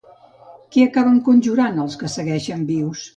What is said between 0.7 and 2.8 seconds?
Què acaben conjecturant, els que segueixen